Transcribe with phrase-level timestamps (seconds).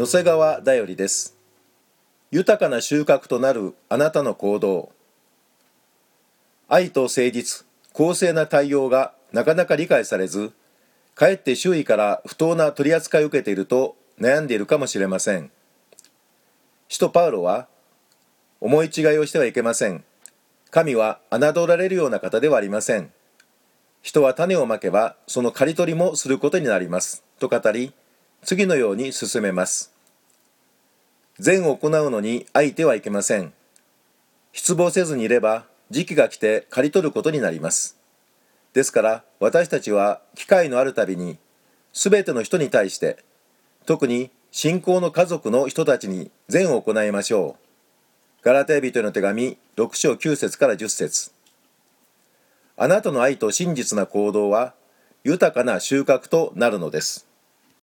[0.00, 1.36] 野瀬川だよりです。
[2.30, 4.92] 豊かな収穫となるあなたの行動。
[6.68, 10.52] 愛と誠実公正な対応がなかなか理解されず
[11.14, 15.50] かえって周囲から不当な取り扱いを受けていると悩んでいるかもしれません。
[16.88, 17.68] 使徒パウロは
[18.58, 20.02] 思い違いをしてはいけません。
[20.70, 23.12] 神は侮られるような方ではありません。
[24.00, 27.22] 人は種をまけばその刈り取りもすることになります。
[27.38, 27.92] と語り
[28.42, 29.92] 次のように進めます。
[31.38, 33.52] 善を行うのに相手はいけません。
[34.52, 37.96] 失望せずにいれば時期が来て刈り取ることになります。
[38.72, 41.38] ですから私たちは機会のあるたびに
[41.92, 43.18] 全ての人に対して
[43.86, 47.64] 特に信仰の家族の人たちに善を行いましょう。
[48.42, 51.32] ガラテ人への手紙6章9節から10節。
[52.76, 54.74] あなたの愛と真実な行動は
[55.24, 57.29] 豊かな収穫となるのです。